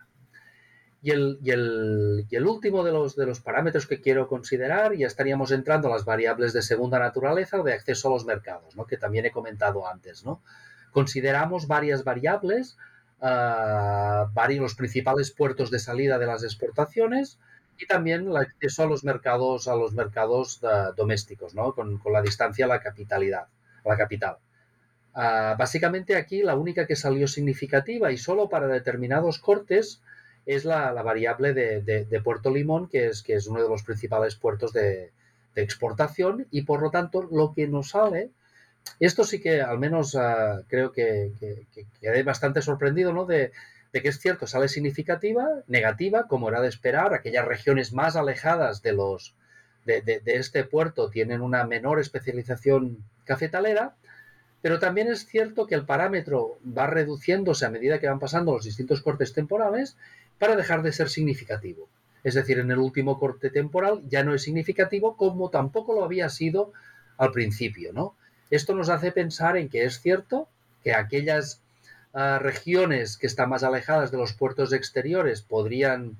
[1.04, 5.92] Y el, último de los, de los parámetros que quiero considerar, ya estaríamos entrando a
[5.92, 8.86] las variables de segunda naturaleza o de acceso a los mercados, ¿no?
[8.86, 10.24] que también he comentado antes.
[10.24, 10.44] ¿no?
[10.92, 12.78] Consideramos varias variables,
[13.20, 17.40] uh, varios, los principales puertos de salida de las exportaciones
[17.80, 21.74] y también el acceso a los mercados, a los mercados uh, domésticos, ¿no?
[21.74, 23.48] con, la distancia a la capitalidad,
[23.84, 24.38] a la capital.
[25.16, 30.04] Uh, básicamente aquí la única que salió significativa y solo para determinados cortes
[30.46, 34.36] es la, variable de, de, Puerto Limón, que es, que es uno de los principales
[34.36, 35.12] puertos de,
[35.54, 38.30] exportación y por lo tanto lo que nos sale,
[39.02, 43.26] esto sí que al menos uh, creo que, que, que, quedé bastante sorprendido, ¿no?
[43.26, 43.52] De,
[43.92, 48.82] de que es cierto, sale significativa, negativa, como era de esperar, aquellas regiones más alejadas
[48.82, 49.36] de los
[49.86, 53.96] de, de, este puerto tienen una menor especialización cafetalera,
[54.62, 58.64] pero también es cierto que el parámetro va reduciéndose a medida que van pasando los
[58.64, 59.98] distintos cortes temporales
[60.42, 61.88] para dejar de ser significativo.
[62.24, 66.30] Es decir, en el último corte temporal ya no es significativo como tampoco lo había
[66.30, 66.74] sido
[67.20, 68.16] al principio, ¿no?
[68.50, 70.50] Esto nos hace pensar en que es cierto
[70.84, 71.62] que aquellas
[72.16, 76.18] ah, regiones que están más alejadas de los puertos exteriores podrían,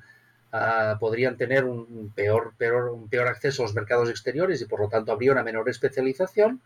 [0.52, 4.82] ah, podrían tener un peor, peor, un peor acceso a los mercados exteriores y por
[4.82, 6.62] lo tanto habría una menor especialización,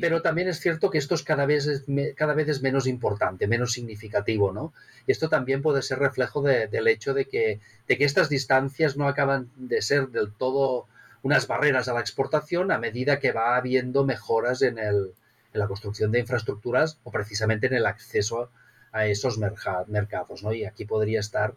[0.00, 1.84] pero también es cierto que esto es cada vez es,
[2.16, 4.72] cada vez es menos importante, menos significativo, ¿no?
[5.06, 9.08] Y esto también puede ser reflejo del hecho de que, de que estas distancias no
[9.08, 10.86] acaban de ser del todo
[11.22, 15.12] unas barreras a la exportación a medida que va habiendo mejoras en, el,
[15.52, 18.50] en la construcción de infraestructuras o precisamente en el acceso
[18.92, 20.52] a esos mercados, ¿no?
[20.52, 21.54] Y aquí podría estar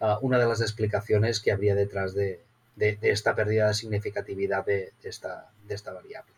[0.00, 2.40] uh, una de las explicaciones que habría detrás de,
[2.76, 5.10] de, de esta pérdida de significatividad de, de
[5.68, 6.35] de esta variable.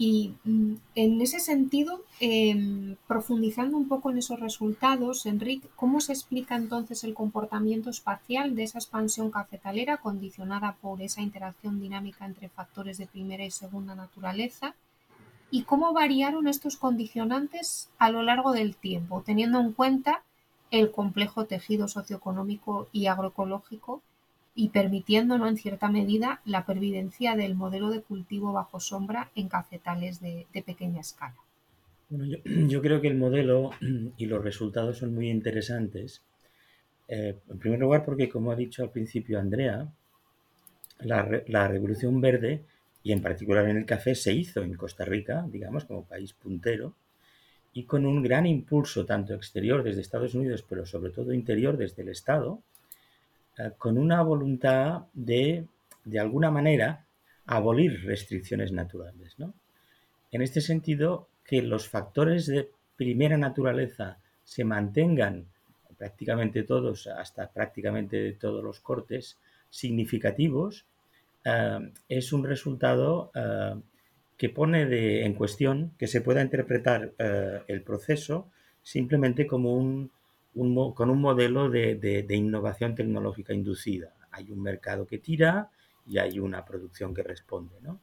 [0.00, 6.12] Y mm, en ese sentido, eh, profundizando un poco en esos resultados, Enrique, ¿cómo se
[6.12, 12.48] explica entonces el comportamiento espacial de esa expansión cafetalera condicionada por esa interacción dinámica entre
[12.48, 14.76] factores de primera y segunda naturaleza?
[15.50, 20.22] ¿Y cómo variaron estos condicionantes a lo largo del tiempo, teniendo en cuenta
[20.70, 24.02] el complejo tejido socioeconómico y agroecológico
[24.58, 25.46] y permitiendo, ¿no?
[25.46, 31.00] en cierta medida, la pervivencia del modelo de cultivo bajo sombra en cafetales de, pequeña
[31.00, 31.36] escala.
[32.08, 33.70] Bueno, yo, yo, creo que el modelo
[34.18, 36.22] y los resultados son muy interesantes.
[37.06, 39.86] Eh, en primer lugar, porque, como ha dicho al principio Andrea,
[41.02, 42.64] la, la, Revolución Verde,
[43.04, 46.96] y en particular en el café, se hizo en Costa Rica, digamos, como país puntero,
[47.72, 52.02] y con un gran impulso, tanto exterior desde Estados Unidos, pero sobre todo interior desde
[52.02, 52.60] el Estado,
[53.58, 55.66] eh, con una voluntad de,
[56.04, 57.04] de alguna manera,
[57.46, 59.38] abolir restricciones naturales.
[59.38, 59.52] ¿no?
[60.30, 65.46] En este sentido, que los factores de primera naturaleza se mantengan
[65.96, 69.38] prácticamente todos, hasta prácticamente todos los cortes
[69.70, 70.86] significativos,
[71.44, 73.74] eh, es un resultado eh,
[74.36, 78.48] que pone en cuestión que se pueda interpretar el proceso
[78.84, 80.12] simplemente como un,
[80.60, 84.14] un, con un modelo de, de, de, innovación tecnológica inducida.
[84.30, 85.70] Hay un mercado que tira
[86.06, 88.00] y hay una producción que responde, ¿no?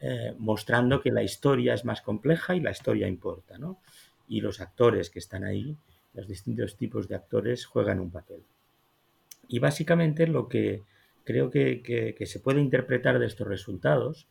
[0.00, 3.56] eh, mostrando que la historia es más compleja y la historia importa.
[3.56, 3.80] ¿no?
[4.28, 5.76] Y los actores que están ahí,
[6.12, 8.42] los distintos tipos de actores, juegan un papel.
[9.48, 10.82] Y básicamente lo que
[11.24, 14.28] creo que, que, que se puede interpretar de estos resultados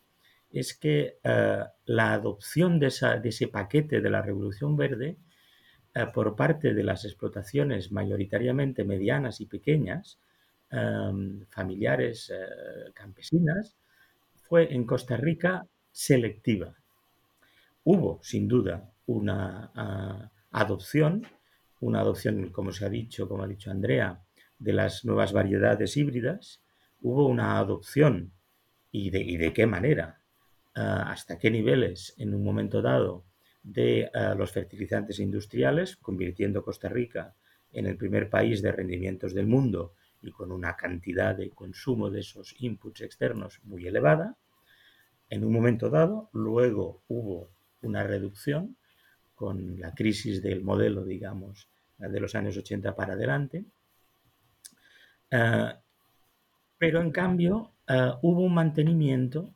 [0.52, 5.18] es que eh, la adopción de, esa, de, ese paquete de la Revolución Verde
[5.96, 10.20] eh, por parte de las explotaciones mayoritariamente medianas y pequeñas,
[10.72, 13.76] eh, familiares, eh, campesinas,
[14.36, 16.76] fue en Costa Rica selectiva.
[17.84, 21.28] Hubo, sin duda, una uh, adopción,
[21.82, 24.22] una adopción, como se ha dicho, como ha dicho Andrea,
[24.60, 26.62] de las nuevas variedades híbridas.
[27.02, 28.32] Hubo una adopción,
[28.92, 30.22] y de, y de qué manera,
[30.76, 33.26] uh, hasta qué niveles, en un momento dado,
[33.64, 37.34] de uh, los fertilizantes industriales, convirtiendo Costa Rica
[37.72, 42.20] en el primer país de rendimientos del mundo y con una cantidad de consumo de
[42.20, 44.38] esos inputs externos muy elevada.
[45.30, 47.50] En un momento dado, luego hubo
[47.82, 48.78] una reducción
[49.34, 53.66] con la crisis del modelo, digamos, de los años 80 para adelante.
[55.32, 55.74] Uh,
[56.78, 59.56] pero en cambio, uh, hubo un mantenimiento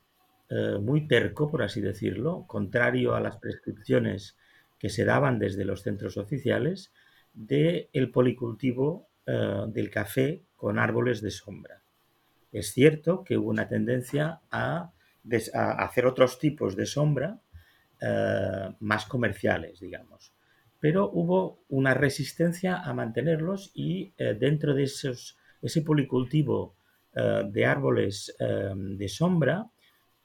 [0.50, 4.38] eh, muy terco, por así decirlo, contrario a las prescripciones
[4.80, 6.94] que se daban desde los centros oficiales,
[7.34, 11.82] del de policultivo eh, del café con árboles de sombra.
[12.54, 14.94] Es cierto que hubo una tendencia a,
[15.54, 17.42] a hacer otros tipos de sombra
[18.00, 20.32] eh, más comerciales, digamos,
[20.80, 26.76] pero hubo una resistencia a mantenerlos y dentro de esos, ese policultivo
[27.16, 29.72] de árboles de sombra,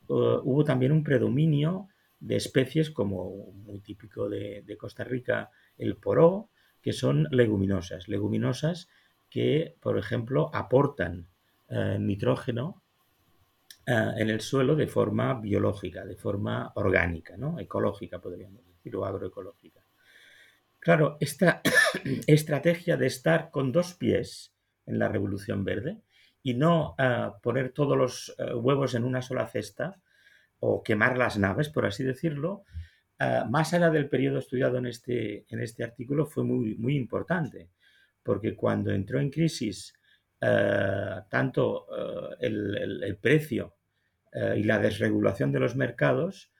[0.08, 1.88] hubo también un predominio
[2.20, 8.88] de especies como muy típico de, de, Costa Rica, el poró, que son leguminosas, leguminosas
[9.30, 11.26] que, por ejemplo, aportan
[11.68, 12.82] eh, nitrógeno
[13.86, 17.58] eh, en el suelo de forma biológica, de forma orgánica, ¿no?
[17.58, 19.80] ecológica, podríamos decir, o agroecológica.
[20.78, 21.62] Claro, esta
[22.26, 24.52] estrategia de estar con dos pies
[24.84, 26.02] en la revolución verde,
[26.42, 30.00] y no uh, poner todos los uh, huevos en una sola cesta
[30.60, 32.64] o quemar las naves, por así decirlo,
[33.20, 37.70] uh, más allá del periodo estudiado en este, en este artículo fue muy, muy importante,
[38.22, 39.94] porque cuando entró en crisis
[41.28, 41.86] tanto
[42.40, 43.76] el, el, el, precio
[44.56, 46.50] y la desregulación de los mercados,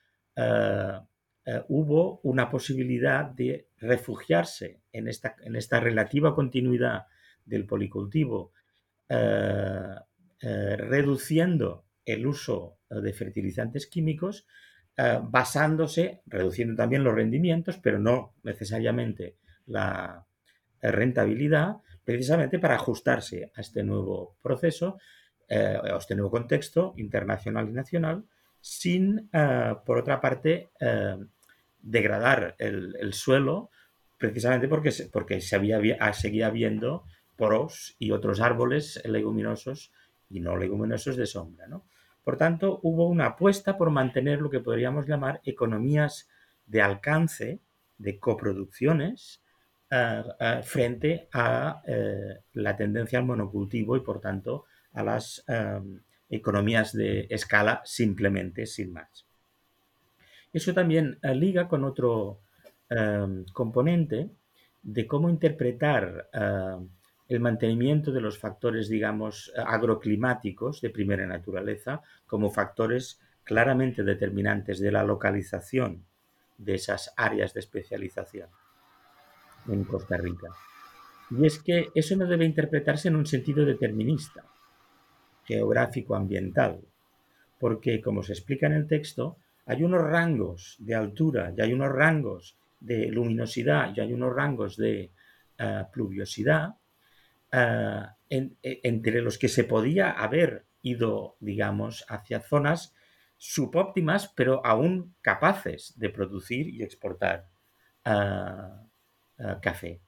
[1.45, 7.07] eh, hubo una posibilidad de refugiarse en esta, en esta relativa continuidad
[7.45, 8.62] del policultivo, eh,
[10.41, 14.47] reduciendo el uso de fertilizantes químicos,
[14.97, 19.37] basándose, reduciendo también los rendimientos, pero no necesariamente
[19.67, 20.27] la
[20.81, 24.99] rentabilidad, precisamente para ajustarse a este nuevo proceso,
[25.49, 28.25] a este nuevo contexto internacional y nacional,
[28.63, 31.17] sin, eh, por otra parte, eh,
[31.83, 33.71] degradar el, suelo,
[34.17, 37.05] precisamente porque, porque se había, seguía viendo
[37.37, 39.93] poros y otros árboles leguminosos
[40.31, 41.67] y no leguminosos de sombra.
[42.25, 46.29] Por tanto, hubo una apuesta por mantener lo que podríamos llamar economías
[46.67, 47.61] de alcance,
[47.99, 49.43] de coproducciones,
[49.91, 50.23] eh,
[50.63, 51.83] frente a
[52.53, 55.45] la tendencia al monocultivo y, por tanto, a las
[56.31, 59.27] economías de escala simplemente, sin más.
[60.53, 62.41] Eso también eh, liga con otro
[63.55, 64.29] componente
[64.83, 66.77] de cómo interpretar eh,
[67.33, 74.93] el mantenimiento de los factores, digamos, agroclimáticos de primera naturaleza como factores claramente determinantes de
[74.93, 76.05] la localización
[76.59, 78.49] de esas áreas de especialización
[79.69, 80.49] en Costa Rica.
[81.31, 84.45] Y es que eso no debe interpretarse en un sentido determinista
[85.45, 86.81] geográfico ambiental,
[87.59, 91.91] porque como se explica en el texto, hay unos rangos de altura y hay unos
[91.91, 95.11] rangos de luminosidad y hay unos rangos de
[95.59, 96.75] eh, pluviosidad
[97.53, 102.95] eh, e, entre los que se podía haber ido, digamos, hacia zonas
[103.37, 107.49] subóptimas, pero aún capaces de producir y exportar
[108.05, 108.15] eh,
[109.61, 110.01] café.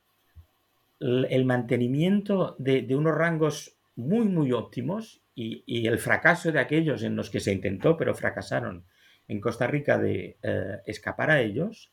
[1.01, 7.30] El mantenimiento de unos rangos muy, muy óptimos y, el fracaso de aquellos en los
[7.30, 8.84] que se intentó, pero fracasaron
[9.26, 11.92] en Costa Rica de eh, escapar a ellos,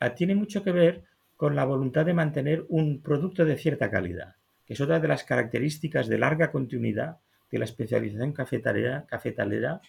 [0.00, 1.04] ah, tiene mucho que ver
[1.36, 4.36] con la voluntad de mantener un producto de cierta calidad,
[4.68, 7.16] que es otra de las características de larga continuidad
[7.50, 9.80] de la especialización cafetalera,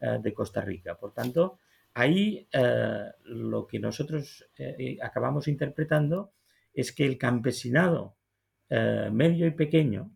[0.00, 0.96] eh, de Costa Rica.
[0.96, 1.60] Por tanto,
[1.94, 4.44] ahí eh, lo que nosotros
[5.00, 6.32] acabamos interpretando
[6.74, 8.16] es que el campesinado
[8.68, 10.10] medio y pequeño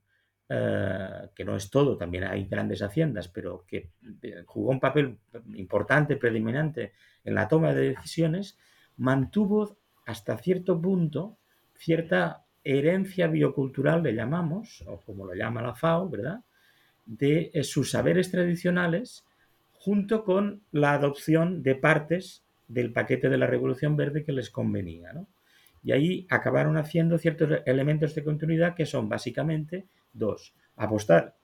[0.51, 3.91] eh, que no es todo, también hay grandes haciendas, pero que
[4.23, 5.19] eh, jugó un papel
[5.55, 8.57] importante, predominante en la toma de decisiones,
[8.97, 11.37] mantuvo hasta cierto punto
[11.77, 12.47] cierta
[12.77, 16.41] herencia biocultural, le llamamos, o como lo llama la FAO, ¿verdad?,
[17.07, 19.25] de eh, sus saberes tradicionales,
[19.73, 25.13] junto con la adopción de partes del paquete de la Revolución Verde que les convenía.
[25.83, 31.35] Y ahí acabaron haciendo ciertos elementos de continuidad que son básicamente Dos, apostar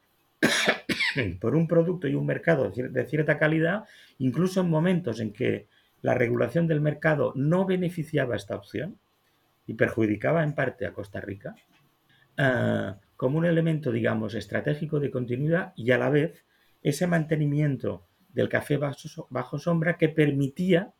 [1.40, 3.84] por un producto y un mercado de cierta calidad,
[4.18, 5.68] incluso en momentos en que
[6.02, 8.98] la regulación del mercado no beneficiaba esta opción
[9.66, 11.54] y perjudicaba en parte a Costa Rica,
[12.38, 16.44] ah, como un elemento, digamos, estratégico de continuidad y a la vez
[16.82, 20.92] ese mantenimiento del café bajo, sombra que permitía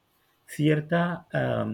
[0.47, 1.67] cierta ah,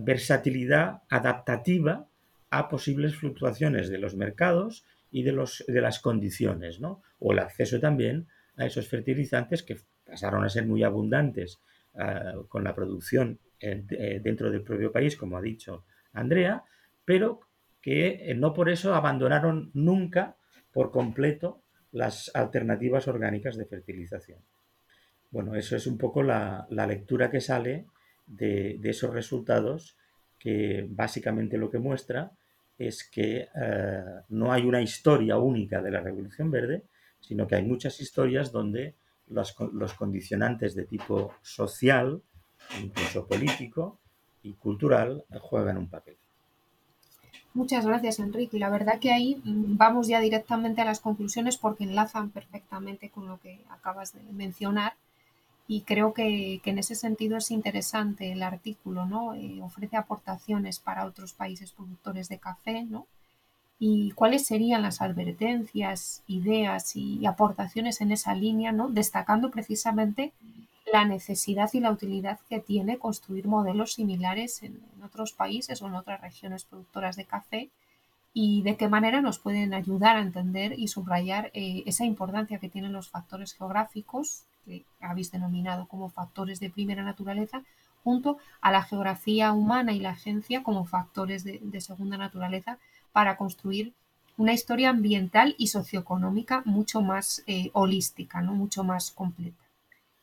[0.00, 2.06] versatilidad adaptativa
[2.50, 7.02] a posibles fluctuaciones de los mercados y de, los, de las condiciones, ¿no?
[7.18, 8.26] O el acceso también
[8.56, 11.60] a esos fertilizantes que pasaron a ser muy abundantes
[11.94, 16.64] ah, con la producción eh, dentro del propio país, como ha dicho Andrea,
[17.04, 17.40] pero
[17.80, 20.36] que eh, no por eso abandonaron nunca
[20.72, 24.38] por completo las alternativas orgánicas de fertilización.
[25.30, 27.86] Bueno, eso es un poco la, lectura que sale
[28.26, 29.96] de, esos resultados
[30.38, 32.32] que básicamente lo que muestra
[32.78, 36.82] es que eh, no hay una historia única de la Revolución Verde,
[37.20, 38.94] sino que hay muchas historias donde
[39.28, 39.54] los,
[39.94, 42.22] condicionantes de tipo social,
[42.82, 43.99] incluso político
[44.42, 46.16] y cultural, juegan un papel.
[47.52, 48.58] Muchas gracias, Enrique.
[48.58, 53.26] La verdad que ahí mm, vamos ya directamente a las conclusiones porque enlazan perfectamente con
[53.26, 54.94] lo que acabas de mencionar
[55.70, 59.34] y creo que, en ese sentido es interesante el artículo, ¿no?
[59.34, 63.06] Eh, ofrece aportaciones para otros países productores de café, ¿no?
[63.78, 68.88] Y cuáles serían las advertencias, ideas y, aportaciones en esa línea, ¿no?
[68.90, 70.32] Destacando precisamente
[70.92, 75.94] la necesidad y la utilidad que tiene construir modelos similares en, otros países o en
[75.94, 77.70] otras regiones productoras de café
[78.32, 82.68] y de qué manera nos pueden ayudar a entender y subrayar eh, esa importancia que
[82.68, 87.62] tienen los factores geográficos que habéis denominado como factores de primera naturaleza,
[88.04, 92.78] junto a la geografía humana y la agencia como factores de, segunda naturaleza
[93.12, 93.92] para construir
[94.36, 98.54] una historia ambiental y socioeconómica mucho más eh, holística, ¿no?
[98.54, 99.69] mucho más completa.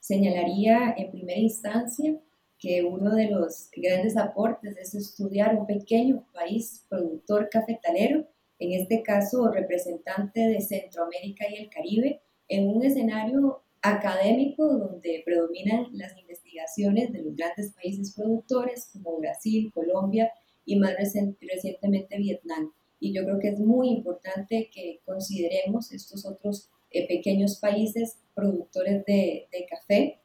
[0.08, 2.18] Señalaría en primera instancia
[2.58, 8.26] que uno de los grandes aportes es estudiar un pequeño país productor cafetalero,
[8.58, 15.88] en este caso representante de Centroamérica y el Caribe, en un escenario académico donde predominan
[15.92, 20.32] las investigaciones de los grandes países productores como Brasil, Colombia
[20.64, 22.72] y más recientemente Vietnam.
[23.02, 26.70] Y yo creo que es muy importante que consideremos estos otros
[27.06, 30.20] pequeños países productores de, de café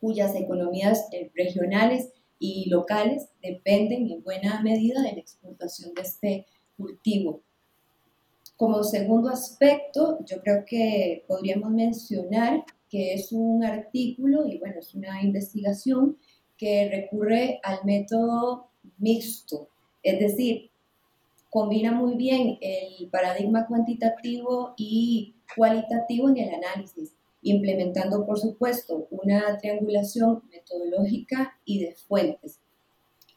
[0.00, 6.46] cuyas economías eh, regionales y locales dependen en buena medida de la exportación de este
[6.76, 7.42] cultivo.
[8.56, 14.94] Como segundo aspecto, yo creo que podríamos mencionar que es un artículo y bueno, es
[14.94, 16.16] una investigación
[16.56, 19.68] que recurre al método mixto,
[20.02, 20.70] es decir,
[21.50, 29.56] combina muy bien el paradigma cuantitativo y cualitativo en el análisis implementando, por supuesto, una
[29.58, 32.60] triangulación metodológica y de fuentes.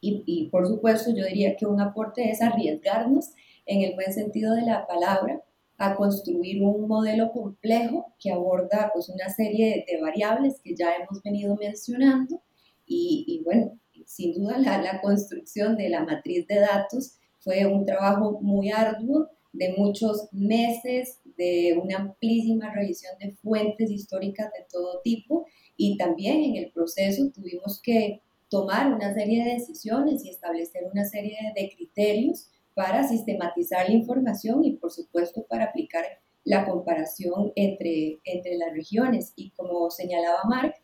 [0.02, 3.34] Y, por supuesto, yo diría que un aporte es arriesgarnos,
[3.66, 5.42] en el buen sentido de la palabra,
[5.76, 11.22] a construir un modelo complejo que aborda pues, una serie de, variables que ya hemos
[11.22, 12.40] venido mencionando.
[12.86, 18.40] Y, bueno, sin duda la, la construcción de la matriz de datos fue un trabajo
[18.40, 25.46] muy arduo de muchos meses, de una amplísima revisión de fuentes históricas de todo tipo
[25.74, 28.20] y también en el proceso tuvimos que
[28.50, 34.64] tomar una serie de decisiones y establecer una serie de criterios para sistematizar la información
[34.64, 36.04] y por supuesto para aplicar
[36.44, 39.32] la comparación entre, entre las regiones.
[39.36, 40.74] Y como señalaba Mark,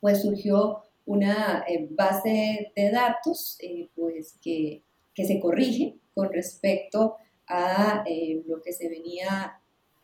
[0.00, 4.82] pues surgió una eh, base de datos eh, pues que,
[5.14, 7.16] que se corrige con respecto
[7.50, 9.59] a eh, lo que se venía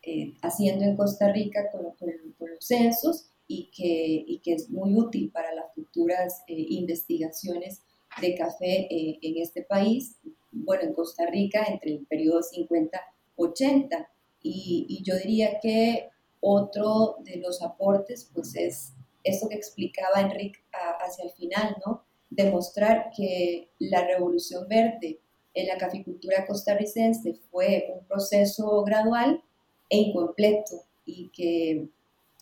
[0.09, 5.31] eh, haciendo en Costa Rica con, los censos y que, y que, es muy útil
[5.31, 7.81] para las futuras eh, investigaciones
[8.21, 10.15] de café en este país,
[10.53, 14.07] bueno, en Costa Rica entre el periodo 50-80.
[14.41, 16.07] Y, y, yo diría que
[16.39, 18.93] otro de los aportes, pues es
[19.25, 20.59] eso que explicaba Enrique
[21.05, 22.05] hacia el final, ¿no?
[22.29, 25.19] Demostrar que la revolución verde
[25.53, 29.43] en la caficultura costarricense fue un proceso gradual
[29.89, 31.87] e incompleto y que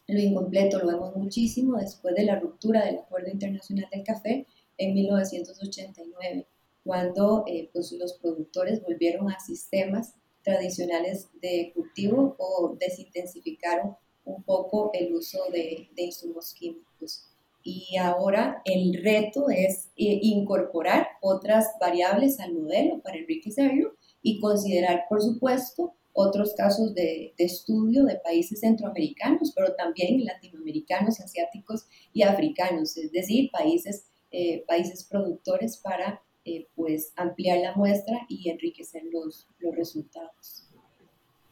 [0.07, 4.45] lo incompleto lo vemos muchísimo después de la ruptura del Acuerdo Internacional del Café
[4.77, 6.45] en 1989,
[6.83, 14.91] cuando eh, pues los productores volvieron a sistemas tradicionales de cultivo o desintensificaron un poco
[14.93, 17.25] el uso de, de insumos químicos.
[17.63, 25.05] Y ahora el reto es eh, incorporar otras variables al modelo para enriquecerlo y considerar,
[25.09, 32.95] por supuesto, otros casos de, estudio de países centroamericanos, pero también latinoamericanos, asiáticos y africanos,
[32.95, 39.47] es decir, países, eh, países productores para eh, pues ampliar la muestra y enriquecer los,
[39.59, 40.63] los resultados.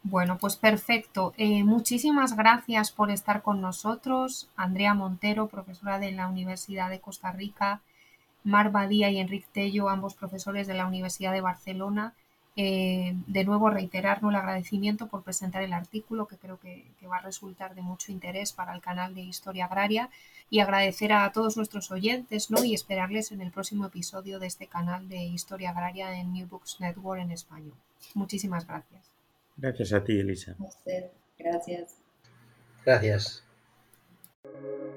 [0.01, 1.33] Bueno, pues perfecto.
[1.37, 4.49] Eh, muchísimas gracias por estar con nosotros.
[4.55, 7.81] Andrea Montero, profesora de la Universidad de Costa Rica,
[8.45, 12.13] Mar Badía y Enrique Tello, ambos profesores de la Universidad de Barcelona.
[12.55, 17.21] Eh, de nuevo, reiterarnos el agradecimiento por presentar el artículo, que creo que, va a
[17.21, 20.09] resultar de mucho interés para el canal de Historia Agraria,
[20.49, 22.63] y agradecer a todos nuestros oyentes ¿no?
[22.63, 26.79] y esperarles en el próximo episodio de este canal de Historia Agraria en New Books
[26.79, 27.73] Network en español.
[28.13, 29.01] Muchísimas gracias.
[29.57, 30.55] Gracias a ti, Elisa.
[31.37, 31.97] Gracias.
[32.85, 33.43] Gracias.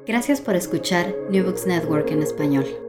[0.07, 2.86] Gracias por escuchar New Books Network en español.